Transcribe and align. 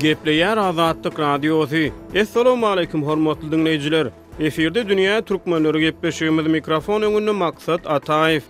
Gepleyer 0.00 0.56
häzir 0.56 0.68
azatdyk 0.70 1.18
radiosi. 1.20 1.82
Assalamu 2.20 2.66
alaykum 2.68 3.02
hormatly 3.08 3.50
dinleýijiler. 3.52 4.06
Eferde 4.40 4.86
dünýä 4.90 5.18
türkmenleri 5.30 5.78
gipleşýär 5.86 6.48
mikrofon 6.56 7.02
öňünde 7.10 7.30
maksat 7.42 7.80
Ataif. 7.98 8.44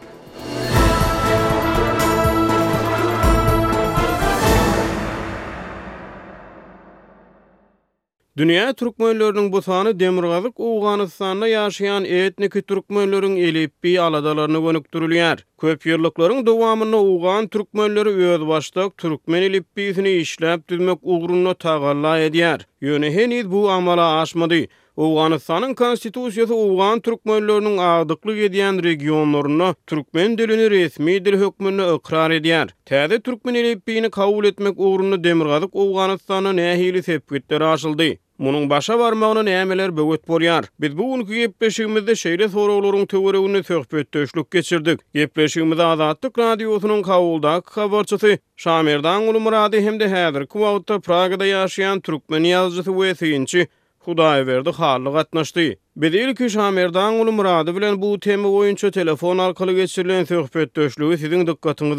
Dünya 8.36 8.72
Türkmenlörünün 8.72 9.52
bu 9.52 9.62
sahanı 9.62 10.00
demirgazık 10.00 10.60
Uğganistan'da 10.60 11.46
yaşayan 11.48 12.04
etniki 12.04 12.62
Türkmenlörün 12.62 13.36
elibbi 13.36 14.00
aladalarını 14.00 14.58
gönüktürülüyer. 14.60 15.44
Köp 15.60 15.86
yıllıkların 15.86 16.46
duvamını 16.46 16.96
Uğgan 16.96 17.48
Türkmenlörü 17.48 18.10
öz 18.10 18.46
baştak 18.48 18.96
Türkmen 18.96 19.42
elibbisini 19.42 20.10
işlep 20.12 20.68
düzmek 20.68 20.98
uğrunu 21.02 21.54
tağalla 21.54 22.18
ediyer. 22.18 22.66
heniz 22.82 23.50
bu 23.52 23.70
amala 23.70 24.20
aşmadı. 24.20 24.54
Awganistanyň 25.00 25.72
konstitusiýasy 25.80 26.52
Awgan 26.54 26.98
türkmenläriniň 27.06 27.76
agdyklyk 27.90 28.40
edýän 28.50 28.78
regionlaryny 28.88 29.68
türkmen 29.88 30.34
dilini 30.38 30.66
resmi 30.74 31.14
dil 31.24 31.36
hökmüne 31.42 31.86
iqrar 31.96 32.30
edýär. 32.38 32.66
Täze 32.88 33.18
türkmen 33.18 33.56
elipini 33.56 34.10
kabul 34.10 34.44
etmek 34.44 34.74
ugruny 34.78 35.18
demirgazyk 35.24 35.72
Awganistanyň 35.82 36.60
ähli 36.72 37.02
sepgitleri 37.08 37.64
aşyldy. 37.64 38.18
Munun 38.38 38.70
başa 38.70 38.98
barmağının 38.98 39.46
emeler 39.46 39.90
bögöt 39.96 40.24
bolýar. 40.28 40.64
Biz 40.80 40.98
bu 40.98 41.04
günkü 41.14 41.34
gepleşigimizde 41.34 42.12
şeýle 42.12 42.48
soraglaryň 42.52 43.06
töwereginde 43.06 43.62
söhbet 43.62 44.14
döşlük 44.14 44.50
geçirdik. 44.50 45.00
Gepleşigimizde 45.14 45.84
Azatlyk 45.84 46.38
radiosynyň 46.38 47.02
kawulda 47.02 47.62
habarçysy 47.70 48.34
Şamirdan 48.56 49.22
Ulumuradi 49.22 49.80
hem 49.80 50.00
de 50.00 50.04
häzir 50.16 50.42
Kuwaýtda 50.46 51.00
Pragada 51.00 51.44
ýaşaýan 51.48 52.02
türkmen 52.02 52.44
ýazgysy 52.44 52.92
we 52.98 53.68
Hudaýa 54.00 54.46
berdi 54.46 54.70
halyk 54.72 55.16
atnaşdy. 55.16 55.76
Bir 55.96 56.12
ilk 56.12 56.40
iş 56.40 56.56
Amerdan 56.56 57.14
ulu 57.14 57.32
Murady 57.32 57.76
bilen 57.76 58.02
bu 58.02 58.20
temi 58.20 58.46
boýunça 58.46 58.90
telefon 58.90 59.38
arkaly 59.38 59.74
geçirilen 59.76 60.24
söhbet 60.24 60.76
döşlügi 60.76 61.16
siziň 61.22 61.40
ýetirýäriz. 61.44 61.52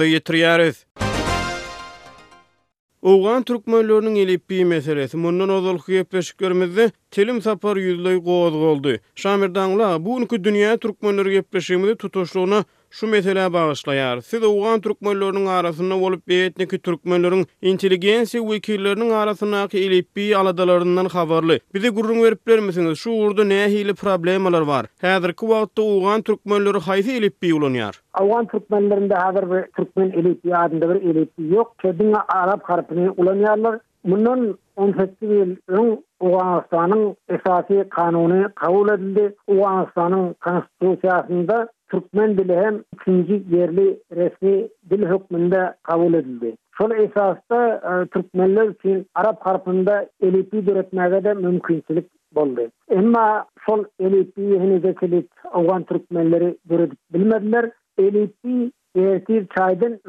ýetirýäris. 0.03 0.77
türkmenläriniň 3.01 3.43
Türkmenlörünün 3.43 4.15
elipi 4.15 4.65
meselesi 4.65 5.17
mundan 5.17 5.49
ozolxu 5.49 5.91
yepleşik 5.91 6.37
görmezdi, 6.37 6.91
telim 7.11 7.41
sapar 7.41 7.77
yüzlöy 7.77 8.17
qoğaz 8.23 8.51
qoldu. 8.53 8.97
Şamirdanla 9.15 10.05
bu 10.05 10.15
unki 10.15 10.35
dünýä 10.35 10.79
Türkmenlörü 10.79 11.31
yepleşimini 11.33 11.95
tutuşluğuna 11.95 12.63
şu 12.91 13.07
mesele 13.07 13.53
bağışlayar. 13.53 14.21
Siz 14.21 14.43
Uğan 14.43 14.81
Türkmenlörünün 14.81 15.45
arasında 15.45 15.95
olup 15.97 16.27
bir 16.27 16.43
etniki 16.43 16.79
Türkmenlörün 16.79 17.45
inteligensi 17.61 18.49
vekillerinin 18.49 19.09
arasındaki 19.11 19.79
ilipi 19.79 20.37
aladalarından 20.37 21.05
xabarlı. 21.05 21.59
Bizi 21.73 21.89
gurrun 21.89 22.23
veripler 22.23 22.59
misiniz? 22.59 22.97
Şu 22.99 23.11
urdu 23.11 23.49
ne 23.49 23.65
hili 23.69 23.93
problemalar 23.93 24.61
var? 24.61 24.85
Hazırki 25.01 25.49
vaatda 25.49 25.81
Uğan 25.81 26.21
Türkmenlörü 26.21 26.79
haysi 26.79 27.13
ilipi 27.13 27.53
ulanyar? 27.53 28.01
Uğan 28.21 28.47
Türkmenlöründe 28.47 29.15
hazır 29.15 29.43
bir 29.51 29.65
Türkmen 29.75 30.07
ilipi 30.09 30.55
adında 30.55 30.95
bir 30.95 31.01
ilipi 31.01 31.43
yok. 31.43 31.73
Kedini 31.81 32.15
Arap 32.17 32.63
harfini 32.69 33.09
ulanyarlar. 33.09 33.79
Bundan 34.03 34.57
18 34.75 35.07
yıl 35.21 35.55
ön 35.67 36.03
Uğanistan'ın 36.19 37.15
esasi 37.29 37.89
kanunu 37.89 38.49
kabul 38.55 38.89
edildi. 38.89 39.35
Uğanistan'ın 39.47 40.33
konstitusiyasında 40.43 41.67
Türkmen 41.91 42.37
dili 42.37 42.55
hem 42.55 42.81
ikinci 42.93 43.43
yerli 43.55 43.99
resmi 44.11 44.67
dil 44.89 45.05
hükmünde 45.05 45.75
kabul 45.83 46.13
edildi. 46.13 46.55
Son 46.81 46.91
esasda 46.91 47.75
e, 47.77 48.07
Türkmenler 48.07 48.67
için 48.69 49.05
Arap 49.15 49.45
harfında 49.45 50.05
elipi 50.23 50.57
üretmeye 50.57 51.23
de 51.23 51.33
mümkünçilik 51.33 52.11
oldu. 52.35 52.61
Emma 52.89 53.45
son 53.69 53.85
elipi 53.99 54.41
yeni 54.41 54.79
zekilip 54.79 55.27
Oğan 55.53 55.83
Türkmenleri 55.83 56.57
üretip 56.69 56.97
bilmediler. 57.13 57.71
Elipi 57.97 58.71
yeti 58.95 59.47
çaydın 59.57 59.99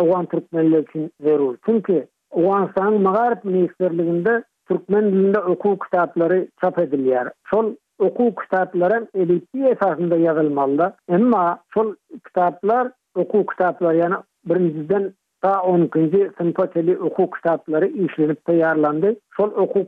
Oğan 0.00 0.26
Türkmenler 0.26 0.80
için 0.82 1.10
zerur. 1.24 1.56
Çünkü 1.66 2.06
Oğan 2.30 2.70
san 2.78 3.00
mağarit 3.02 3.44
ministerliğinde 3.44 4.44
Türkmen 4.68 5.12
dilinde 5.12 5.38
okul 5.40 5.76
kitapları 5.78 6.48
çap 6.60 6.78
ediliyor. 6.78 7.30
Son 7.54 7.78
okuw 8.04 8.30
kitaplary 8.42 9.04
edipi 9.22 9.64
esasında 9.66 10.16
ýazylmalda. 10.16 10.92
Emma 11.08 11.58
sol 11.74 11.94
kitaplar 12.26 12.92
okuw 13.14 13.42
kitaplary 13.52 13.98
yana 13.98 14.16
ni 14.16 14.52
birinciden 14.54 15.12
ta 15.42 15.50
10-njy 15.52 16.30
sınypa 16.36 16.66
kitapları 16.66 17.00
okuw 17.00 17.26
kitaplary 17.36 17.88
işlenip 18.04 18.40
taýýarlandy. 18.48 19.16
Şol 19.36 19.50
okuw 19.50 19.86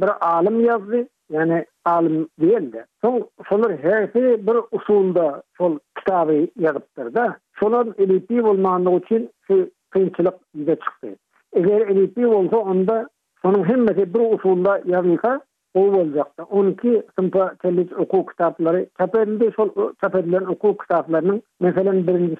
bir 0.00 0.10
alim 0.20 0.64
yazdı. 0.64 1.06
Yani 1.30 1.66
alim 1.84 2.28
değil 2.40 2.72
de. 2.72 2.86
Son, 3.04 3.28
sonur 3.48 3.70
her 3.70 4.08
sene 4.12 4.46
bir 4.46 4.56
usulda 4.72 5.42
sol 5.58 5.78
kitabı 5.98 6.46
yazıptır 6.58 7.14
da. 7.14 7.36
Sonun 7.60 7.94
elipi 7.98 8.42
olmağını 8.42 8.96
için 8.98 9.30
şu 9.46 9.70
kıyınçılık 9.90 10.34
çıktı. 10.68 11.08
Eğer 11.52 11.80
elipi 11.88 12.26
olsa 12.26 12.56
onda 12.56 13.08
sonun 13.42 13.64
hemmeti 13.64 14.14
bir 14.14 14.34
usulda 14.34 14.80
yazıyka 14.84 15.40
o 15.74 15.92
bolacaktı. 15.92 16.42
12 16.50 17.02
sınıfa 17.18 17.54
çeliz 17.62 17.92
oku 17.92 18.26
kitapları, 18.26 18.86
çapelinde 18.98 19.50
şol 19.56 19.68
çapelilen 20.00 20.44
oku 20.44 20.76
kitaplarının 20.82 21.42
mesela 21.60 21.92
birinci 21.92 22.36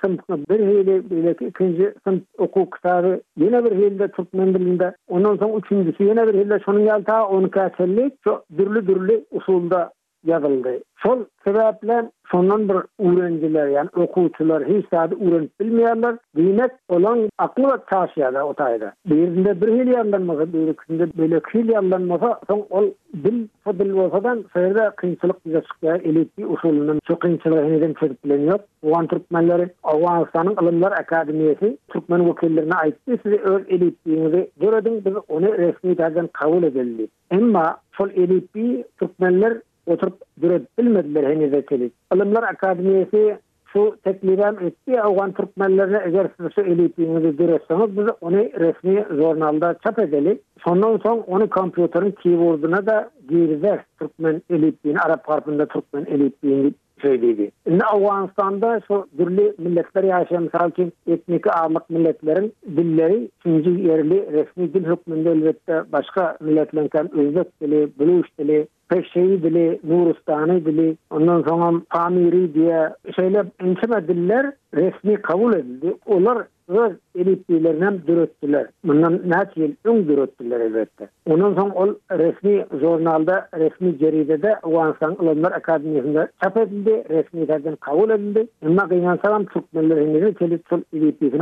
bir 0.50 0.66
heyli, 0.66 1.10
bir 1.10 1.46
ikinci 1.46 1.94
sınıf 2.04 2.22
oku 2.38 2.70
kitabı 2.70 3.20
yine 3.36 3.64
bir 3.64 3.76
heyli 3.76 3.98
de 3.98 4.08
Türkmen 4.08 4.78
ondan 5.08 5.36
sonra 5.36 5.56
üçüncüsü 5.58 6.04
yine 6.04 6.26
bir 6.26 6.34
heyli 6.34 6.50
de 6.50 6.60
şunun 6.64 6.80
yalta 6.80 7.26
12 7.28 7.60
çeliz, 7.78 8.10
çok 8.24 8.44
dürlü 8.58 8.86
dürlü 8.86 9.24
usulda 9.30 9.92
yazıldı. 10.24 10.80
Sol 10.98 11.18
sebeple 11.44 12.10
sondan 12.30 12.68
bir 12.68 12.74
öğrenciler 12.98 13.66
yani 13.66 13.88
okuyucular 13.96 14.64
hiç 14.64 14.86
sadı 14.90 15.14
öğren 15.24 15.48
bilmeyenler 15.60 16.16
dinet 16.36 16.70
olan 16.88 17.28
aklıla 17.38 17.76
taşıyada 17.84 18.46
o 18.46 18.48
otayda. 18.48 18.92
Birinde 19.06 19.60
bir 19.60 19.68
hil 19.72 19.86
yandan 19.88 20.22
masa 20.22 20.52
bir 20.52 20.68
ikinde 20.68 21.08
böyle 21.18 21.40
hil 21.54 21.68
yandan 21.68 22.02
masa 22.02 22.40
son 22.46 22.66
ol 22.70 22.86
bil 23.14 23.48
fadil 23.64 23.90
olsadan 23.90 24.44
sayıda 24.52 24.90
kıyınçılık 24.90 25.46
bize 25.46 25.60
çıkıyor. 25.60 26.00
Elitki 26.00 26.46
usulünün 26.46 26.98
şu 27.06 27.18
kıyınçılığı 27.18 27.64
hineden 27.64 27.94
çırpleniyor. 28.00 28.58
Oğan 28.82 29.06
Türkmenleri 29.06 29.68
Oğan 29.94 30.26
Alımlar 30.56 30.92
Akademiyesi 30.92 31.78
Türkmen 31.92 32.26
vekillerine 32.28 32.74
aitti 32.74 33.12
de 33.12 33.18
size 33.22 33.36
öz 33.38 33.62
elitliğinizi 33.68 34.50
görüldü. 34.60 35.02
Biz 35.04 35.14
onu 35.28 35.52
resmi 35.58 36.28
kabul 36.32 36.62
edildi. 36.62 37.06
Emma 37.30 37.76
Sol 37.94 38.10
elitliği 38.10 38.84
Türkmenler 39.00 39.58
oturup 39.86 40.22
duruyor. 40.42 40.60
Bilmediler 40.78 41.30
henüz 41.30 41.50
zekeli. 41.50 41.90
Alımlar 42.10 42.42
Akademiyesi 42.42 43.38
şu 43.72 43.96
tekniden 44.04 44.52
etti. 44.54 45.02
Oğlan 45.02 45.32
Türkmenlerine 45.32 46.02
eğer 46.06 46.28
siz 46.36 46.54
şu 46.54 46.60
elitinizi 46.60 47.36
görürseniz 47.36 47.98
biz 47.98 48.06
onu 48.20 48.36
resmi 48.36 49.06
zornalda 49.16 49.76
çap 49.84 49.98
edelim. 49.98 50.38
Sondan 50.64 50.96
son 51.02 51.18
onu 51.18 51.50
kompüterin 51.50 52.10
keyboarduna 52.22 52.86
da 52.86 53.10
giyiriz. 53.28 53.80
Türkmen 53.98 54.42
elitini, 54.50 54.98
Arap 55.00 55.28
harfında 55.28 55.66
Türkmen 55.66 56.04
elitini 56.04 56.72
söyledi. 57.02 57.50
Şimdi 57.68 57.84
so 57.90 58.80
şu 58.88 59.06
dürlü 59.18 59.54
milletler 59.58 60.02
yaşayan 60.04 60.48
sakin 60.60 60.92
etnik 61.06 61.46
ağırlık 61.56 61.90
milletlerin 61.90 62.52
dilleri 62.66 63.24
ikinci 63.40 63.70
yerli 63.70 64.32
resmi 64.32 64.74
dil 64.74 64.84
hükmünde 64.84 65.30
elbette 65.32 65.82
başka 65.92 66.36
milletlerken 66.40 67.14
Özbek 67.18 67.60
dili, 67.60 67.88
buluş 67.98 68.28
dili, 68.38 68.66
peşeyi 68.88 69.42
dili, 69.42 69.80
nuristani 69.88 70.64
dili, 70.64 70.96
ondan 71.10 71.42
sonra 71.42 71.80
pamiri 71.90 72.54
diye 72.54 72.90
şeyler, 73.16 73.46
intime 73.64 74.08
diller 74.08 74.52
resmi 74.74 75.16
kabul 75.16 75.54
edildi. 75.54 75.94
Onlar 76.06 76.44
öz 76.70 76.92
elitlilerine 77.18 78.06
dürüttüler. 78.06 78.66
Bundan 78.84 79.20
nakil 79.28 79.62
ün 79.86 80.08
dürüttüler 80.08 80.60
elbette. 80.60 81.08
Ondan 81.30 81.54
sonra 81.54 81.74
ol 81.74 81.94
resmi 82.18 82.66
jurnalda, 82.80 83.48
resmi 83.56 83.98
ceridede 83.98 84.56
ansan 84.60 85.16
ılımlar 85.22 85.52
Akademisi'nde 85.52 86.28
çap 86.42 86.56
edildi, 86.56 87.04
resmi 87.10 87.48
derden 87.48 87.76
kabul 87.76 88.10
edildi. 88.10 88.46
Ama 88.66 88.88
kıyan 88.88 89.18
salam 89.24 89.46
Türkmenlerin 89.46 90.12
gibi 90.14 90.34
çelik 90.38 90.68
çol 90.68 90.80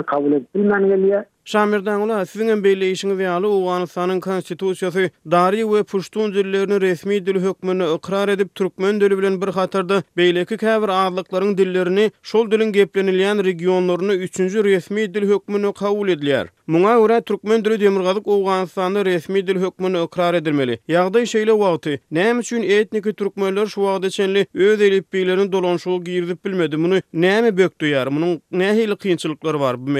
kabul 0.06 0.32
edildi. 0.32 0.46
Bilmen 0.54 0.86
geliyor. 0.86 1.22
Şamirdan 1.48 2.00
ula 2.00 2.26
sizin 2.26 2.48
en 2.48 2.64
belli 2.64 2.90
işini 2.90 3.18
veyalı 3.18 3.48
Uganistan'ın 3.48 4.20
konstitusiyası 4.20 5.10
dari 5.30 5.72
ve 5.72 5.82
puştun 5.82 6.32
dillerini 6.34 6.80
resmi 6.80 7.26
dil 7.26 7.34
hükmünü 7.36 7.84
ıkrar 7.94 8.28
edip 8.28 8.54
Türkmen 8.54 9.00
dili 9.00 9.18
bilen 9.18 9.42
bir 9.42 9.46
hatırda 9.48 10.02
beyleki 10.16 10.56
kevr 10.56 10.88
ağırlıkların 10.88 11.58
dillerini 11.58 12.10
şol 12.22 12.50
dilin 12.50 12.72
geplenilyen 12.72 13.44
regionlarını 13.44 14.14
üçüncü 14.14 14.64
resmi 14.64 15.14
dil 15.14 15.22
hükmünü 15.22 15.72
kavul 15.72 16.08
ediler. 16.08 16.46
Muna 16.66 17.00
ura 17.00 17.20
Türkmen 17.20 17.64
dili 17.64 17.80
demirgalik 17.80 18.26
Uganistan'da 18.26 19.04
resmi 19.04 19.46
dil 19.46 19.56
hükmünü 19.66 20.02
ıkrar 20.02 20.34
edilmeli. 20.34 20.78
Yağda 20.88 21.20
işe 21.20 21.40
ile 21.42 21.52
vaati, 21.52 22.00
neyem 22.10 22.38
etniki 22.40 22.74
etnik 22.74 23.16
Türkmenler 23.16 23.66
şu 23.66 23.82
vaadi 23.82 24.10
çenli 24.10 24.46
öz 24.54 24.82
elip 24.82 25.12
beylerini 25.12 25.52
dolanşu 25.52 26.06
bilmedi, 26.06 26.78
bunu 26.78 26.94
neyem 27.14 27.44
bü 27.44 27.50
bü 27.52 27.70
bü 27.80 29.16
bü 29.44 29.48
bü 29.48 29.60
var 29.60 29.76
bu 29.78 29.94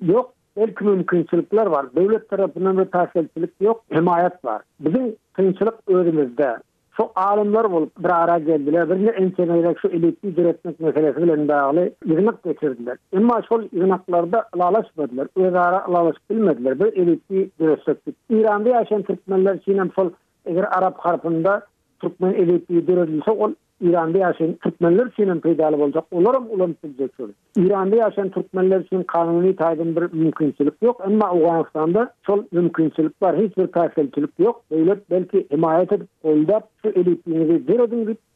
bü 0.00 0.24
ilk 0.56 0.80
mümkünçülükler 0.80 1.66
var. 1.66 1.86
Devlet 1.96 2.28
tarafından 2.28 2.78
bir 2.78 2.84
tahsilçilik 2.84 3.50
yok, 3.60 3.84
himayet 3.94 4.44
var. 4.44 4.62
Bizim 4.80 5.16
kınçılık 5.32 5.74
önümüzde. 5.86 6.56
Şu 6.96 7.04
alimler 7.14 7.64
olup 7.64 7.98
bir 8.04 8.10
ara 8.22 8.38
geldiler. 8.38 8.90
Bir 9.00 9.06
de 9.06 9.10
enkenerek 9.10 9.76
şu 9.82 9.88
elitli 9.88 10.40
üretmek 10.40 10.80
meselesi 10.80 11.20
ile 11.20 11.48
bağlı 11.48 11.90
yığınak 12.04 12.42
geçirdiler. 12.42 12.96
Ama 13.16 13.42
şu 13.48 13.68
yığınaklarda 13.72 14.44
lalaşmadılar. 14.58 15.28
Öz 15.46 15.54
ara 15.54 15.92
lalaş 15.92 16.16
bilmediler. 16.30 16.80
Bir 16.80 17.02
elitli 17.02 17.50
üretmek. 17.60 17.98
İran'da 18.30 18.68
yaşayan 18.68 19.02
Türkmenler 19.02 19.54
için 19.54 19.80
eğer 20.44 20.64
Arap 20.78 20.98
harfında 20.98 21.62
Türkmen 22.00 22.32
elitli 22.32 22.92
üretmek 22.92 23.28
o 23.28 23.52
İranda 23.82 24.18
yaşayan 24.18 24.54
Türkmenler 24.54 25.08
senin 25.16 25.40
peydalı 25.40 25.82
olacak. 25.84 26.04
Onlar 26.10 26.34
hem 26.36 26.46
ulan 26.50 26.76
İranda 27.56 27.96
yaşayan 27.96 28.28
Türkmenler 28.30 28.80
için 28.80 29.02
kanuni 29.02 29.56
taydın 29.56 29.96
bir 29.96 30.12
mümkünçülük 30.18 30.74
yok. 30.82 31.00
Ama 31.06 31.32
Uganistan'da 31.34 32.12
çok 32.26 32.52
mümkünçülük 32.52 33.22
var. 33.22 33.36
Hiçbir 33.38 33.66
tahsilçülük 33.66 34.30
yok. 34.38 34.62
Devlet 34.70 35.10
belki 35.10 35.46
himayet 35.52 35.92
edip, 35.92 36.08
oldap, 36.24 36.68
şu 36.82 36.88
elitliğinizi 36.88 37.62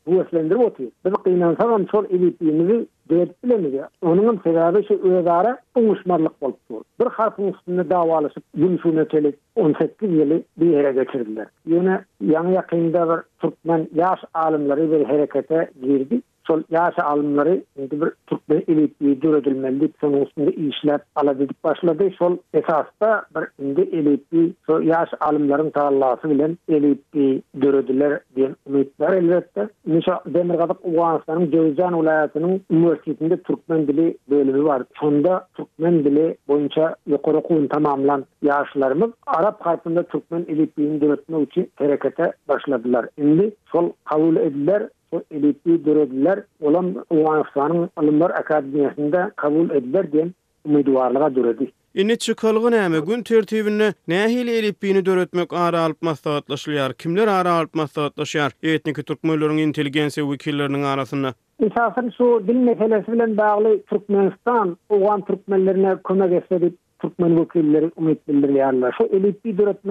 bu 0.06 0.22
eslendirip 0.22 0.60
otuyor. 0.60 0.90
Biz 1.06 1.12
kıynansan 1.12 1.72
hem 1.72 1.86
çol 1.86 2.04
ilipiyemizi 2.10 2.86
devletip 3.10 3.44
bilemiz 3.44 3.72
ya. 3.74 3.88
Onunun 4.02 4.40
sebebi 4.44 4.86
şu 4.88 4.94
özara 5.08 5.58
umuşmarlık 5.76 6.32
olduktur. 6.40 6.76
Bir 7.00 7.06
harfın 7.06 7.52
üstünde 7.52 7.90
davalışıp 7.90 8.42
yunşu 8.56 8.96
nöteli 8.96 9.32
on 9.56 9.74
sekiz 9.78 10.10
yeli 10.12 10.42
bir 10.56 10.66
yere 10.70 10.92
getirdiler. 10.92 11.46
Yine 11.66 12.00
yanı 12.20 12.52
yakında 12.52 13.08
bir 13.16 13.22
Türkmen 13.40 13.88
yaş 13.94 14.20
alimleri 14.34 14.92
bir 14.92 15.04
harekete 15.04 15.70
girdi. 15.82 16.20
sol 16.46 16.62
yaşa 16.70 17.02
alımları 17.02 17.64
bir 17.78 18.12
Türkmen 18.26 18.62
elitliği 18.68 19.22
dürödülmeldi 19.22 19.88
sonu 20.00 20.26
işler 20.56 21.00
ala 21.16 21.38
dedik 21.38 21.64
başladı 21.64 22.10
sol 22.18 22.36
esasda 22.54 23.22
bir 23.58 23.64
indi 23.64 23.80
elitliği 23.80 24.52
sol 24.66 24.82
yaş 24.82 25.08
alımların 25.20 25.70
tarallası 25.70 26.30
bilen 26.30 26.58
elitliği 26.68 27.42
dürödüler 27.60 28.20
diyen 28.36 28.56
umutlar 28.66 29.12
elbette 29.12 29.68
Nisa 29.86 30.20
Demirgadık 30.26 30.76
Uğanistan'ın 30.82 31.50
Gözcan 31.50 31.92
Ulayatı'nın 31.92 32.60
üniversitesinde 32.70 33.36
Türkmen 33.36 33.86
dili 33.88 34.18
bölümü 34.30 34.64
var 34.64 34.82
sonda 35.00 35.46
Türkmen 35.56 36.04
dili 36.04 36.36
boyunca 36.48 36.94
yukarı 37.06 37.42
kuyun 37.42 37.66
tamamlan 37.66 38.24
yaşlarımız 38.42 39.10
Arap 39.26 39.66
harfında 39.66 40.02
Türkmen 40.02 40.44
elitliğini 40.48 41.00
dürötme 41.00 41.42
için 41.42 41.70
harekete 41.76 42.32
başladılar 42.48 43.06
indi 43.18 43.50
sol 43.72 43.90
kabul 44.04 44.36
ediler, 44.36 44.88
o 45.12 45.22
elitli 45.30 45.84
dörödüler 45.84 46.42
olan 46.60 47.04
Uyanıksanın 47.10 47.90
Alımlar 47.96 48.30
Akademiyasında 48.30 49.32
kabul 49.36 49.70
edilir 49.70 50.12
diyen 50.12 50.32
umidvarlığa 50.64 51.34
dörödü. 51.34 51.68
Ini 51.94 52.18
çıkalgın 52.18 52.72
eme 52.72 52.98
gün 53.00 53.22
tertibini 53.22 53.92
nähil 54.08 54.50
elipini 54.50 55.06
döretmek 55.06 55.52
ara 55.52 55.80
alıp 55.84 56.02
maslahatlaşlar. 56.02 56.92
Kimler 56.94 57.26
ara 57.28 57.50
alıp 57.52 57.74
maslahatlaşlar? 57.74 58.52
Etniki 58.62 59.02
Türkmenlerin 59.02 59.58
inteligensiya 59.58 60.30
vekillerinin 60.30 60.82
arasında. 60.82 61.34
Esasen 61.60 62.12
şu 62.18 62.42
dil 62.48 62.54
meselesi 62.54 63.12
bilen 63.12 63.36
bağlı 63.36 63.82
Türkmenistan, 63.82 64.76
Oğan 64.88 65.24
Türkmenlerine 65.24 65.96
kömek 66.08 66.32
etsedip 66.42 66.74
Türkmen 66.98 67.36
vekilleri 67.40 67.90
Ümit 67.98 68.28
Bildirli 68.28 68.58
yanlar. 68.58 68.94
Şu 68.98 69.04
elip 69.16 69.44
bir 69.44 69.58
dört 69.58 69.82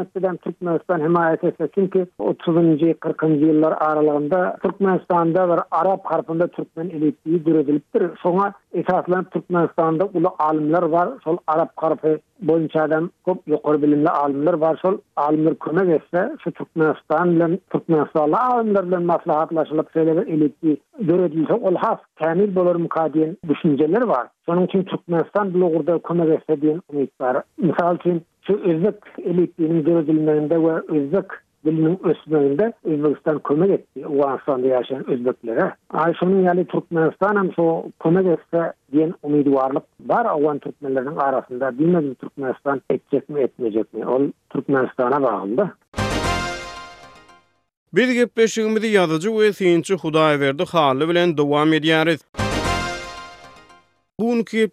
Türkmenistan 0.43 0.99
himayet 0.99 1.43
etse. 1.43 1.69
Çünkü 1.75 2.07
30. 2.19 2.55
40. 2.99 3.23
yıllar 3.23 3.71
aralığında 3.71 4.57
Türkmenistan'da 4.63 5.49
var, 5.49 5.59
Arap 5.71 6.05
harpında 6.05 6.47
Türkmen 6.47 6.89
elip 6.89 7.15
bir 7.25 7.45
dört 7.45 7.55
ediliptir. 7.55 8.03
Sonra 8.23 8.53
esaslan 8.75 9.23
Türkmenistan'da 9.23 10.05
ulu 10.05 10.35
alimler 10.39 10.83
var, 10.83 11.09
sol 11.23 11.37
Arap 11.47 11.75
karpı 11.75 12.19
boyunca 12.41 12.81
adam 12.83 13.09
kop 13.25 13.47
yukarı 13.47 13.81
bilimli 13.81 14.09
alimler 14.09 14.53
var, 14.53 14.79
sol 14.81 14.97
alimler 15.15 15.55
kuna 15.55 15.85
geçse, 15.85 16.35
şu 16.43 16.51
Türkmenistan 16.51 17.29
ile 17.31 17.57
Türkmenistan'la 17.71 18.53
alimler 18.55 18.83
ile 18.83 18.97
maslahatlaşılıp 18.97 19.89
söyleyip 19.93 20.29
ilikli, 20.29 20.77
görebilse, 20.99 21.53
ol 21.53 21.75
has, 21.75 21.99
kamil 22.23 22.55
bolur 22.55 22.75
mukadiyen 22.75 23.37
düşünceler 23.49 24.01
var. 24.01 24.27
Sonun 24.45 24.65
için 24.65 24.83
Türkmenistan 24.83 25.53
bile 25.53 25.63
orada 25.65 25.97
kuna 25.97 26.25
geçse 26.25 26.61
diyen 26.61 26.81
umut 26.93 27.21
var. 27.21 27.43
Misal 27.57 27.95
için, 27.95 28.21
şu 28.47 28.53
özlük 28.53 28.97
iletkinin 29.17 29.83
görebilmeninde 29.83 30.61
ve 30.63 30.73
özlük 30.75 31.44
bilinin 31.65 31.99
ösmeğinde 32.07 32.73
Özbekistan 32.83 33.39
kömek 33.39 33.69
etti 33.71 34.07
o 34.07 34.27
ansanda 34.27 34.67
yaşayan 34.67 35.09
Özbeklere. 35.09 35.73
Ayşe'nin 35.89 36.43
yani 36.43 36.65
Türkmenistan 36.65 37.35
hem 37.35 37.51
so 37.53 37.83
kömek 38.03 38.27
etse 38.39 38.73
diyen 38.91 39.13
umidi 39.23 39.51
varlık 39.53 39.83
var 40.05 40.25
avan 40.25 40.59
Türkmenlerinin 40.59 41.15
arasında 41.15 41.79
bilmedim 41.79 42.13
Türkmenistan 42.13 42.81
edecek 42.89 43.29
mi 43.29 43.39
etmeyecek 43.41 43.93
mi 43.93 44.07
o 44.07 44.21
Türkmenistan'a 44.49 45.23
bağlı. 45.23 45.69
Bir 47.93 48.07
gip 48.07 48.37
beşiğimi 48.37 48.73
yazıcı 48.73 48.89
yadıcı 48.89 49.31
ve 49.39 49.53
sinci 49.53 49.95
verdi 50.15 50.63
halı 50.65 51.09
bilen 51.09 51.37
duvam 51.37 51.73
ediyariz. 51.73 52.21
Bu 54.19 54.31
gün 54.35 54.43
ki 54.43 54.69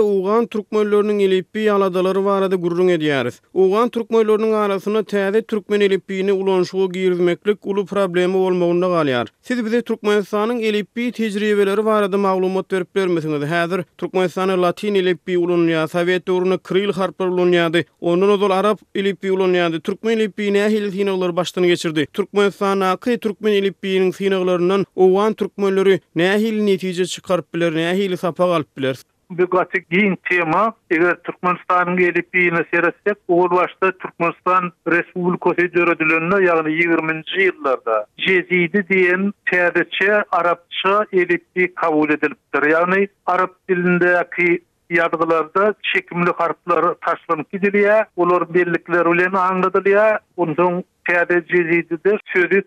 Uğan 0.00 0.46
Türkmenlörünün 0.46 1.18
elippi 1.18 1.72
aladaları 1.72 2.24
var 2.24 2.46
gurrun 2.50 2.88
ediyariz. 2.88 3.40
Uğan 3.54 3.88
Türkmenlörünün 3.88 4.52
arasına 4.52 4.98
tədə 4.98 5.42
Türkmen 5.42 5.80
elippiyini 5.80 6.32
ulanşığı 6.32 6.88
giyirizmeklik 6.92 7.66
ulu 7.66 7.86
problemi 7.86 8.36
olmağında 8.36 8.86
qalyar. 8.86 9.28
Siz 9.42 9.64
bize 9.64 9.82
Türkmenistan'ın 9.82 10.58
elippi 10.58 11.12
tecrübeleri 11.12 11.84
var 11.84 12.02
maglumat 12.02 12.20
mağlumat 12.20 12.72
verip 12.72 12.96
vermesiniz. 12.96 13.84
Türkmenistan'ın 13.98 14.62
latin 14.62 14.94
elippi 14.94 15.38
ulanlaya, 15.38 15.88
Sovyet 15.88 16.26
doğruna 16.28 16.58
kriyil 16.58 16.92
harplar 16.92 17.26
ulanlaya, 17.28 17.70
ondan 18.00 18.28
odol 18.30 18.50
Arap 18.50 18.80
elippi 18.94 19.32
ulanlaya, 19.32 19.80
Türkmen 19.80 20.18
elippi 20.18 20.52
ne 20.52 20.66
hili 20.70 20.90
sinaklar 20.90 21.64
geçirdi. 21.64 22.06
Türkmenistan'a 22.12 22.90
akı 22.90 23.18
Türkmen 23.18 23.52
elippi'nin 23.52 24.10
sinaklarının 24.10 24.86
Uğan 24.96 25.34
Türkmenlörü 25.34 26.00
ne 26.14 26.30
netice 26.66 27.06
çikarip 27.06 27.54
bilir, 27.54 27.74
ne 27.76 28.16
sapa 28.16 28.62
bilir. 28.76 29.00
Bu 29.30 29.46
gati 29.46 29.84
giyin 29.90 30.16
tema, 30.30 30.74
eger 30.90 31.14
Türkmenistanyň 31.14 31.96
gelipi 31.96 32.38
yine 32.38 32.64
seyretsek, 32.70 33.28
başda 33.28 33.92
Türkmenistan 33.98 34.72
Respublikasy 34.88 35.62
Resulü 35.62 36.18
ýagny 36.44 36.70
20 36.70 37.12
nji 37.12 37.38
ýyllarda 37.38 37.38
yıllarda, 37.38 37.96
diýen 38.26 38.88
diyen 38.88 39.26
tereçe, 39.50 40.24
Arapça 40.32 41.06
elipi 41.12 41.74
kabul 41.74 42.10
edilipdir. 42.10 42.62
Yani 42.70 43.08
Arap 43.26 43.50
dilindeki 43.68 44.64
yargılarda 44.90 45.74
çekimli 45.94 46.30
harpları 46.36 46.94
taşlan 47.06 47.46
gidiliyya, 47.52 48.06
olor 48.16 48.54
birlikler 48.54 49.06
ulen 49.06 49.32
anladiliyya, 49.32 50.20
onzun 50.36 50.84
tereçe, 51.08 51.46
tereçe, 51.48 51.48
tereçe, 51.48 51.96
tereçe, 52.32 52.62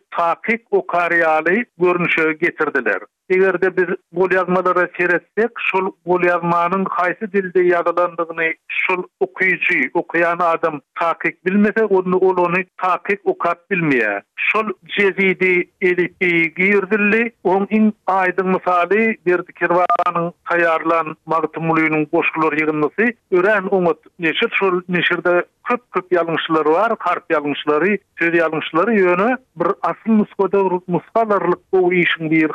tereçe, 0.87 2.31
tereçe, 2.39 2.51
tereçe, 2.57 3.05
Eger 3.29 3.61
de 3.61 3.69
biz 3.77 3.95
bol 4.11 4.31
yazmalara 4.31 4.87
seretsek, 4.97 5.51
şol 5.69 5.89
bol 6.05 6.23
yazmanın 6.23 6.83
kaysi 6.83 7.31
dilde 7.33 7.61
yazılandığını 7.63 8.53
şol 8.67 9.03
okuyucu, 9.19 9.73
okuyan 9.93 10.37
adam 10.39 10.81
takik 10.99 11.45
bilmese, 11.45 11.85
onu 11.85 12.17
ol 12.17 12.35
takik 12.77 13.19
okat 13.25 13.71
bilmeye. 13.71 14.21
Şol 14.35 14.69
cezidi 14.87 15.69
elipi 15.81 16.53
girdilli, 16.53 17.31
on 17.43 17.67
in 17.69 17.93
aydın 18.07 18.47
misali 18.47 19.17
bir 19.25 19.41
kirvanın 19.43 20.33
tayarlan 20.49 21.15
magtumuluyunun 21.25 22.05
koşkular 22.05 22.53
yığınlısı, 22.57 23.13
ören 23.31 23.63
umut 23.71 23.99
neşir, 24.19 24.49
şol 24.59 24.81
neşirde 24.89 25.45
köp 25.69 25.91
köp 25.91 26.11
yalınışları 26.11 26.69
var, 26.71 26.95
karp 26.97 27.23
yalınışları, 27.31 27.97
söz 28.19 28.37
yalınışları 28.37 28.95
yönü 28.99 29.37
bir 29.55 29.67
asıl 29.81 30.11
muskodavruk 30.11 30.87
muskalarlık 30.87 31.59
o 31.71 31.91
işin 31.93 32.31
bir 32.31 32.49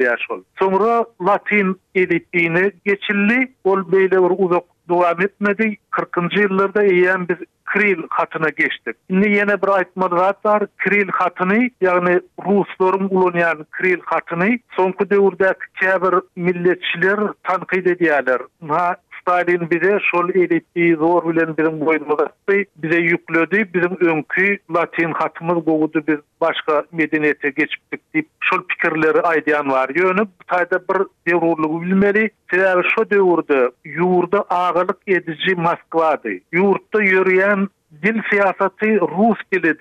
bilýär 0.00 0.18
şol. 0.28 0.42
Soňra 0.58 1.04
latin 1.26 1.76
edipine 1.94 2.72
geçildi, 2.84 3.52
ol 3.64 3.78
beýle 3.78 4.20
bir 4.24 4.44
uzak 4.46 4.64
dowam 4.88 5.20
etmedi. 5.22 5.76
40-njy 5.92 6.44
ýyllarda 6.46 6.84
ýa-da 6.90 7.26
biz 7.30 7.46
Kril 7.70 8.00
hatyna 8.10 8.48
geçdik. 8.56 8.96
Indi 9.10 9.28
ýene 9.36 9.54
bir 9.62 9.70
aýtmadyrat 9.76 10.40
bar, 10.44 10.64
Kril 10.84 11.12
hatyny, 11.20 11.68
ýagny 11.84 12.16
Russlaryň 12.46 13.06
ulanýan 13.20 13.62
Kril 13.78 14.02
hatyny 14.10 14.56
soňky 14.76 15.06
döwürde 15.10 15.52
käbir 15.80 16.18
milletçiler 16.36 17.28
tanqyd 17.50 17.92
edýärler. 17.94 18.42
Ha 18.68 18.88
Stalin 19.30 19.70
bize 19.70 19.98
şol 20.10 20.28
eliti 20.30 20.94
zor 20.96 21.28
bilen 21.34 21.56
bizim 21.58 21.80
boynumuza 21.86 22.28
bize 22.82 22.98
yüklödü, 23.00 23.68
bizim 23.74 23.96
önkü 24.16 24.58
latin 24.74 25.12
hatımız 25.12 25.64
kovudu, 25.64 26.02
biz 26.08 26.16
başka 26.40 26.84
medeniyete 26.92 27.48
geçiptik 27.50 28.00
deyip 28.14 28.28
şol 28.40 28.62
pikirleri 28.62 29.20
aydiyan 29.20 29.70
var. 29.70 29.88
Yönü 29.94 30.20
bu 30.26 30.44
tayda 30.46 30.78
bir 30.80 31.32
devurluğu 31.32 31.82
bilmeli. 31.82 32.30
Sebebi 32.50 32.82
şu 32.98 33.10
devurdu, 33.10 33.72
yurda 33.84 34.44
edici 35.06 35.54
Moskva'dı. 35.54 36.30
Yurtta 36.52 37.02
yürüyen 37.02 37.68
dil 38.02 38.22
siyasatı 38.30 38.86
Rus 39.00 39.38
dili 39.52 39.78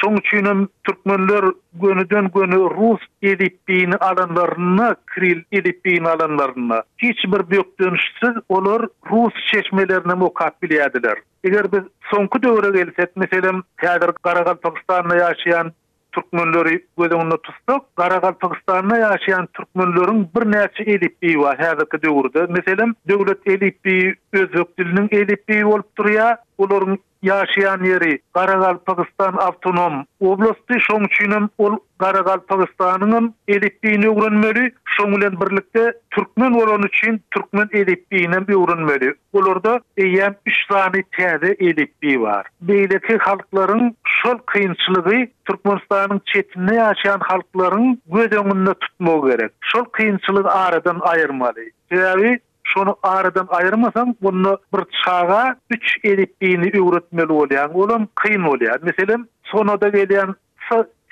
Şoň 0.00 0.16
üçin 0.20 0.68
türkmenler 0.84 1.44
gönüden 1.74 2.30
gönü 2.34 2.56
rus 2.58 3.00
edipini 3.22 3.96
alanlarına, 3.96 4.96
kril 5.06 5.40
edipini 5.52 6.08
alanlarına 6.08 6.82
hiç 6.98 7.24
bir 7.24 7.50
büyük 7.50 7.80
dönüşsiz 7.80 8.42
olur 8.48 8.88
rus 9.10 9.32
çeşmelerine 9.52 10.14
mukat 10.14 10.62
bilýärdiler. 10.62 11.16
Eger 11.44 11.66
biz 11.72 11.82
soňky 12.10 12.42
döwre 12.42 12.70
gelsek, 12.84 13.16
meselem, 13.16 13.62
täzir 13.82 14.10
Garagalpagystanda 14.22 15.16
ýaşaýan 15.24 15.72
türkmenleri 16.16 16.76
gözüňde 16.98 17.36
tutsak, 17.46 17.82
Garagalpagystanda 17.98 18.94
ýaşaýan 19.02 19.48
türkmenleriň 19.58 20.22
bir 20.36 20.44
näçe 20.54 20.82
elipi 20.94 21.34
var 21.40 21.58
häzirki 21.62 22.02
döwürde, 22.02 22.46
meselem, 22.58 22.94
döwlet 23.08 23.40
elipi 23.54 23.96
öz 24.32 24.54
diliniň 24.78 25.08
elipi 25.22 25.60
bolup 25.70 25.90
durýar, 25.98 26.36
olaryň 26.58 26.98
ýaşaýan 27.30 27.80
ýeri 27.90 28.12
Garagalpagystan 28.38 29.34
awtonom 29.48 30.02
oblasty, 30.32 30.74
şoň 30.88 31.02
olup 31.24 31.52
ol 31.66 31.74
Qaraqalpaqistanyň 32.02 33.24
edipdiýini 33.54 34.06
öwrenmeli, 34.12 34.62
şoň 34.96 35.14
bilen 35.16 35.38
birlikde 35.40 35.82
türkmen 36.16 36.54
bolan 36.58 36.82
üçin 36.88 37.16
türkmen 37.36 37.68
edipdiýini 37.80 38.40
öwrenmeli. 38.58 39.08
Olarda 39.38 39.72
eýem 40.04 40.34
3 40.52 40.56
sany 40.70 41.02
täze 41.16 41.50
edipdi 41.70 42.12
bar. 42.26 42.44
Beýleki 42.70 43.18
halklaryň 43.28 43.90
şol 44.18 44.38
kynçylygy 44.52 45.24
Türkmenistanyň 45.50 46.20
çetinde 46.32 46.74
ýaşaýan 46.84 47.22
halklaryň 47.32 47.90
göz 48.18 48.32
öňünde 48.42 48.74
tutmak 48.86 49.26
gerek. 49.30 49.52
Şol 49.72 49.84
kynçylyk 49.98 50.46
aradan 50.54 50.98
aýyrmaly. 51.12 51.66
Täze 51.90 52.38
şonu 52.74 52.96
aradan 53.02 53.48
aýyrmasaň, 53.58 54.14
bunu 54.22 54.58
bir 54.76 54.82
çağa 55.04 55.56
üç 55.70 55.86
edipdiýini 56.04 56.68
öwretmeli 56.84 57.32
bolýar. 57.40 57.72
Olam 57.74 58.06
kyn 58.22 58.46
bolýar. 58.46 58.78
Meselem 58.84 59.26
sonoda 59.44 59.88
gelýän 59.88 60.36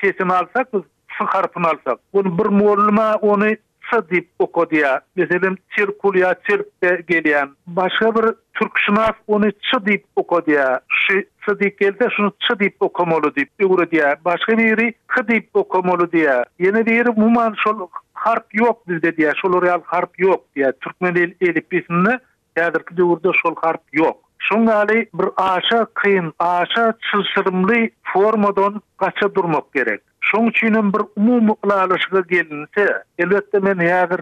sesini 0.00 0.32
alsak 0.32 0.72
biz 0.74 0.80
s 1.18 1.24
harfini 1.24 1.66
alsak 1.66 1.98
bunu 2.14 2.38
bir 2.38 2.46
molma 2.46 3.14
onu 3.14 3.46
s 3.92 4.10
dip 4.10 4.28
okodia 4.38 5.00
meselem 5.16 5.54
cirkulya 5.76 6.34
cirk 6.50 6.66
de 6.82 7.02
gelen 7.08 7.48
başga 7.66 8.14
bir 8.14 8.34
türkşinaf 8.54 9.16
onu 9.26 9.48
ç 9.48 9.86
dip 9.86 10.04
okodia 10.16 10.80
şu 10.88 11.18
s 11.48 11.60
dip 11.60 11.78
gelse 11.80 12.08
şunu 12.16 12.32
ç 12.40 12.60
dip 12.60 12.76
okomolu 12.80 13.34
dip 13.36 13.48
uradia 13.64 14.16
başga 14.24 14.58
biri 14.58 14.88
x 14.88 15.28
dip 15.28 15.48
okomolu 15.54 16.12
dia 16.12 16.44
yeni 16.58 16.86
biri 16.86 17.10
muman, 17.20 17.54
şol 17.64 17.86
harf 18.14 18.44
yok 18.52 18.88
bizde 18.88 19.16
dia 19.16 19.32
şol 19.34 19.62
real 19.62 19.80
harf 19.84 20.10
yok 20.18 20.44
dia 20.56 20.72
türkmen 20.72 21.14
dil 21.14 21.30
edipisini 21.40 22.18
Ya 22.56 22.74
derkide 22.74 23.02
urda 23.02 23.32
şol 23.42 23.54
harp 23.62 23.80
yok. 23.92 24.25
Şun 24.38 24.66
gali 24.66 25.06
bir 25.14 25.28
aşa 25.36 25.84
kıyın, 25.84 26.32
aşa 26.38 26.94
çılsırımlı 27.10 27.74
formadan 28.02 28.82
kaça 28.96 29.34
durmak 29.34 29.72
gerek. 29.72 30.00
Şun 30.20 30.50
çinin 30.50 30.92
bir 30.92 31.00
umum 31.16 31.48
ıqlalışıga 31.50 32.20
gelinse, 32.20 33.02
elbette 33.18 33.58
men 33.58 33.78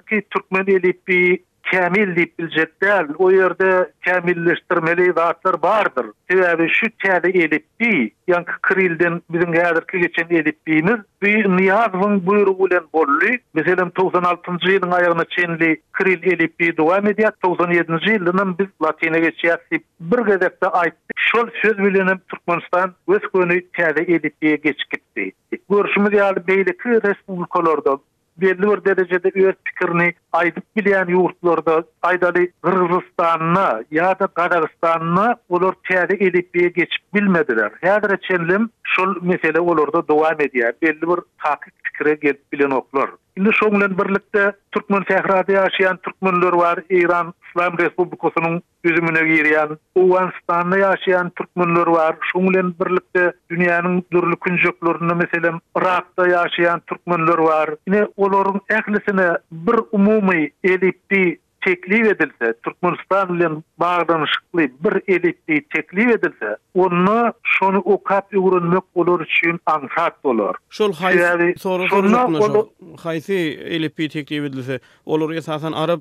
ki 0.09 0.23
Türkmen 0.30 0.64
elipi 0.66 1.44
kämil 1.71 2.16
dip 2.16 2.33
biljetler 2.38 3.06
o 3.18 3.30
yerde 3.33 3.68
kämilleştirmeli 4.04 5.12
zatlar 5.16 5.62
bardyr 5.62 6.06
sebäbi 6.30 6.68
şu 6.78 6.87
täde 7.04 7.28
edip 7.44 7.64
bi 7.80 8.11
ýa-ni 8.28 8.44
krilden 8.66 9.16
bizim 9.30 9.54
häzirki 9.54 9.99
geçen 10.02 10.25
edip 10.37 10.59
biýimiz 10.68 11.00
bu 11.23 11.28
niýaz 11.56 11.92
we 11.92 12.38
bilen 12.61 12.85
bolly 12.94 13.33
meselem 13.54 13.88
96-njy 14.00 14.68
ýylyň 14.76 14.94
aýagyna 14.99 15.25
çenli 15.37 15.71
kril 15.92 16.26
edip 16.33 16.59
bi 16.61 16.71
dowam 16.76 17.04
edýär 17.12 17.33
97-nji 17.47 18.09
ýylynyň 18.14 18.54
biz 18.59 18.68
latine 18.83 19.18
geçýäsi 19.26 19.80
bir 20.00 20.18
gezekde 20.30 20.68
aýtdy 20.83 21.12
şol 21.30 21.47
söz 21.62 21.78
bilen 21.78 22.18
türkmenistan 22.33 22.94
öz 23.09 23.23
köni 23.35 23.61
täde 23.80 24.02
edip 24.14 24.42
bi 24.42 24.59
geçip 24.68 24.90
gitdi 24.90 25.30
görüşmeler 25.71 26.35
beýleki 26.35 27.09
respublikalarda 27.09 27.99
Bir 28.37 28.62
nur 28.62 28.85
derejede 28.85 29.30
öz 29.47 29.54
pikirni 29.64 30.14
aýdyp 30.38 30.64
bilýän 30.76 31.11
ýurtlarda 31.14 31.76
aýdaly 32.09 32.47
Gürgistanyna 32.67 33.67
ýa-da 33.95 34.29
Gadagystanyna 34.38 35.31
olar 35.49 35.75
täze 35.88 36.17
geçip 36.21 36.99
bilmediler. 37.14 37.71
Häzir 37.83 38.17
çenlim 38.29 38.71
şol 38.85 39.14
mesele 39.23 39.61
olarda 39.61 40.03
dowam 40.09 40.38
edýär. 40.49 40.73
Belli 40.83 41.03
bir 41.12 41.21
taýyk 41.47 41.73
pikire 41.85 42.14
gelip 42.14 42.43
bilen 42.53 42.71
oklar. 42.71 43.11
Indi 43.37 43.50
şoňlan 43.53 43.99
birlikde 43.99 44.53
türkmen 44.73 45.05
sahrada 45.09 45.53
ýaşaýan 45.59 45.97
türkmenler 46.03 46.53
bar, 46.59 46.79
Iran 46.91 47.33
Islam 47.49 47.79
Respublikasynyň 47.79 48.61
üzümüne 48.85 49.23
girýän, 49.31 49.73
Owanstanda 49.95 50.79
ýaşaýan 50.79 51.31
türkmenler 51.38 51.87
bar. 51.93 52.14
Şoňlan 52.33 52.71
birlikde 52.83 53.25
dünýäniň 53.50 54.03
dürli 54.12 54.37
künjeklerinde 54.45 55.14
meselem 55.14 55.59
Irakda 55.79 56.29
ýaşaýan 56.31 56.81
türkmenler 56.88 57.38
var. 57.38 57.75
Ine 57.88 58.07
olaryň 58.19 58.61
ählisini 58.76 59.26
bir 59.53 59.81
umum 59.93 60.24
Dumy 60.25 60.50
elipti 60.64 61.38
teklif 61.64 62.07
edilse, 62.07 62.54
Türkmenistan 62.64 63.37
ile 63.37 63.49
bağlanışıklı 63.78 64.61
bir 64.61 65.12
elipti 65.14 65.62
teklif 65.75 66.09
edilse, 66.11 66.57
onu 66.75 67.33
şunu 67.43 67.78
okap 67.78 68.33
yürünmek 68.35 68.83
olur 68.95 69.26
için 69.26 69.61
ansat 69.66 70.16
olur. 70.25 70.54
Şol 70.71 70.93
hays, 70.93 71.21
yani, 71.21 71.54
sonra 71.59 71.87
sonra 71.88 72.64
haysi 73.02 73.35
elipti 73.64 74.09
teklif 74.09 74.45
edilse, 74.45 74.81
olur 75.07 75.31
esasen 75.35 75.73
Arap 75.73 76.00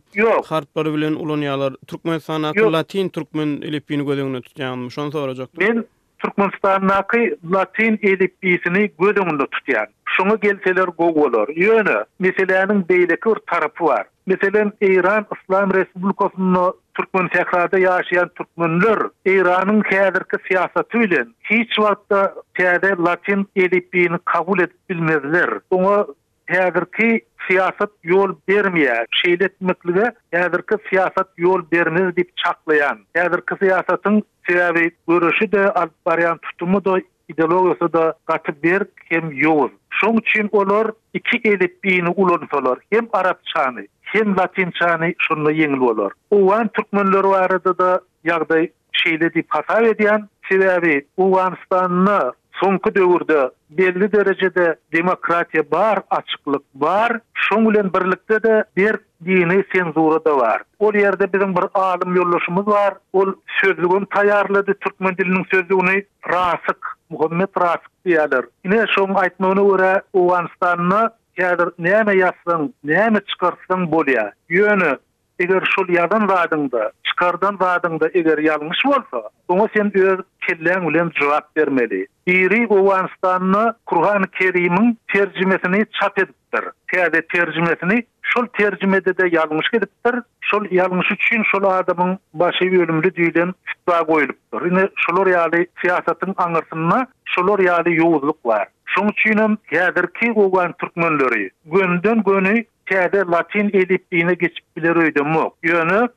kartları 0.50 0.94
bilen 0.94 1.14
ulanyalar, 1.14 1.74
Türkmenistan'a 1.88 2.52
Latin 2.74 3.10
Türkmen 3.10 3.48
elipti'ni 3.48 4.06
gözüne 4.06 4.42
tutacağım, 4.42 4.92
şunu 4.92 5.46
Ben 5.60 5.86
Türkmenistan'daki 6.24 7.36
Latin 7.52 8.00
elipbisini 8.04 8.92
göz 9.00 9.18
önünde 9.18 9.44
tutýan. 9.52 9.88
gelseler 10.42 10.86
gowgolar. 11.00 11.48
Ýöne, 11.48 12.06
meselelerin 12.22 12.84
beýleki 12.90 13.30
bir 13.30 13.36
tarapy 13.52 13.84
bar. 13.86 14.04
Meselen 14.26 14.72
İran 14.82 15.26
İslam 15.34 15.74
Respublikasyny 15.74 16.74
Türkmen 16.98 17.28
şäherde 17.34 17.78
ýaşaýan 17.86 18.30
türkmenler 18.40 19.00
İranyň 19.34 19.80
häzirki 19.94 20.38
siýasaty 20.48 21.00
bilen 21.04 21.34
hiç 21.52 21.80
vatta 21.80 22.34
täze 22.60 22.94
Latin 23.10 23.48
elipbisini 23.56 24.18
kabul 24.26 24.60
etmezler. 24.60 25.22
bilmezler. 25.24 25.50
häzirki 26.52 27.10
siýasat 27.48 27.92
ýol 28.08 28.34
bermeýär. 28.50 29.08
Şeýletmeklige 29.22 30.10
häzirki 30.36 30.78
siýasat 30.90 31.32
ýol 31.44 31.64
bermez 31.72 32.14
dip 32.18 32.30
çaklayan. 32.44 33.04
Häzirki 33.16 33.58
siýasatyň 33.62 34.22
sebäbi 34.50 34.86
görüşi 35.08 35.52
de 35.52 35.70
alt 35.72 35.92
baryan 36.06 36.38
tutumy 36.46 36.82
da 36.86 36.98
ideologiýasy 37.32 37.94
da 37.94 38.14
gatyp 38.28 38.64
bir 38.64 38.86
hem 39.10 39.32
ýol. 39.32 39.70
Şoň 40.02 40.20
üçin 40.24 40.50
olar 40.52 40.92
iki 41.14 41.42
elip 41.50 41.78
biýini 41.84 42.12
ulanýarlar. 42.14 42.78
Hem 42.92 43.08
arapçany, 43.14 43.88
hem 44.02 44.36
latinçany 44.38 45.14
şonu 45.20 45.52
ýeňil 45.52 45.80
bolar. 45.80 46.12
Owan 46.32 46.68
türkmenler 46.68 47.24
barada 47.24 47.78
da 47.78 48.00
ýagdaý 48.26 48.70
şeýle 49.04 49.34
dip 49.36 49.46
hasap 49.50 49.84
edýän 49.96 50.28
sebäbi 50.52 51.06
Owanstanyň 51.18 52.34
sonku 52.64 52.96
dövürde 52.96 53.50
belli 53.70 54.12
derecede 54.12 54.76
demokratiya 54.94 55.72
bar, 55.72 56.00
açıklık 56.10 56.62
bar, 56.74 57.20
şun 57.34 57.70
bilen 57.70 57.94
birlikte 57.94 58.44
de 58.44 58.64
bir 58.76 58.96
dini 59.26 59.64
senzura 59.74 60.26
da 60.26 60.38
var. 60.38 60.62
Ol 60.80 60.94
yerde 60.94 61.34
bizim 61.34 61.56
bir 61.56 61.64
alim 61.74 62.16
yollaşımız 62.16 62.68
var. 62.68 62.94
Ol 63.14 63.34
sözlüğün 63.62 64.06
tayarladı 64.06 64.74
Türkmen 64.74 65.18
dilinin 65.18 65.44
sözlüğünü 65.52 66.04
Rasık, 66.30 66.88
Muhammed 67.10 67.56
Rasık 67.62 68.06
diyalar. 68.06 68.46
Yine 68.66 68.86
şun 68.96 69.14
aytmanı 69.14 69.62
ura 69.64 70.02
Uganistan'ı 70.14 71.10
Yadır 71.38 71.70
neyme 71.80 72.16
yazsın, 72.16 72.74
neyme 72.84 73.20
çıkarsın 73.28 73.92
bolya. 73.92 74.32
Yönü, 74.50 74.98
eger 75.40 75.64
şul 75.76 75.90
yadın 75.90 76.30
radında, 76.30 76.92
tekrardan 77.24 77.56
wadyňda 77.60 78.08
eger 78.20 78.38
ýalňyş 78.44 78.80
bolsa, 78.86 79.20
oňa 79.54 79.66
sen 79.74 79.92
öz 79.96 80.20
kelleň 80.46 80.88
bilen 80.88 81.12
jogap 81.16 81.56
bermeli. 81.56 82.08
Iri 82.26 82.68
Owanstanny 82.68 83.74
Kur'an-ı 83.86 84.28
Kerim'in 84.28 84.98
terjimesini 85.14 85.86
çap 86.02 86.18
edipdir. 86.20 86.64
Täze 86.92 87.22
terjimesini 87.34 88.04
şol 88.22 88.46
terjimede 88.54 89.18
de 89.18 89.24
ýalňyş 89.30 89.72
gelipdir. 89.74 90.16
Şol 90.42 90.64
ýalňyş 90.66 91.14
üçin 91.14 91.44
şol 91.52 91.64
adamyň 91.80 92.18
başy 92.34 92.68
ölümli 92.68 93.08
diýilen 93.08 93.54
fitwa 93.64 94.00
goýulypdyr. 94.00 94.62
Ine 94.72 94.84
şol 95.06 95.24
ýaly 95.36 95.66
siýasatyň 95.84 96.32
aňyrsyna 96.44 97.08
şol 97.26 97.48
ýaly 97.58 97.96
ýuwuzlyk 98.00 98.40
bar. 98.46 98.68
Şoň 98.96 99.12
üçin 99.14 99.38
hem 99.40 99.58
häzirki 99.66 100.28
türkmenleri 100.80 101.50
gönü 101.66 102.66
täze 102.86 103.24
latin 103.32 103.70
edipdigine 103.74 104.34
geçip 104.34 104.66
bilerdi 104.78 105.22
mok. 105.24 105.54
Ýöne 105.64 106.10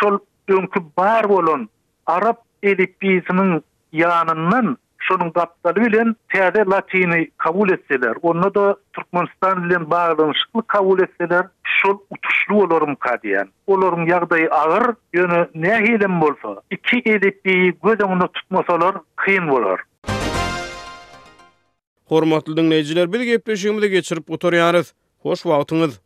şol 0.00 0.18
dünkü 0.48 0.80
bar 0.96 1.28
bolan 1.28 1.68
arab 2.06 2.36
elipisinin 2.62 3.64
yanından 3.92 4.78
şonun 4.98 5.32
gapdaly 5.32 5.76
bilen 5.86 6.16
täze 6.28 6.64
latini 6.70 7.28
kabul 7.36 7.70
etseler 7.70 8.14
onu 8.22 8.54
da 8.54 8.76
türkmenistan 8.92 9.64
bilen 9.64 9.90
bağlanyşykly 9.90 10.60
kabul 10.66 11.00
etseler 11.00 11.44
şol 11.64 11.98
utuşlu 12.10 12.62
olorum 12.62 12.94
kadiyan 12.96 13.48
olorum 13.66 14.06
ýagdaýy 14.06 14.48
agyr 14.50 14.84
ýöne 15.14 15.40
nähilem 15.66 16.20
bolsa 16.20 16.62
iki 16.70 16.96
elipi 17.10 17.54
gözüňde 17.84 18.28
tutmasalar 18.34 18.94
kyn 19.24 19.48
bolar 19.48 19.80
Hormatly 22.04 22.56
dinleyijiler 22.56 23.12
bilgeplişigimizi 23.12 23.90
geçirip 23.90 24.30
oturýarys 24.30 24.92
hoş 25.18 25.42
wagtyňyz 25.42 26.03